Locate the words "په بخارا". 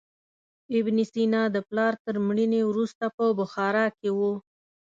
3.15-3.85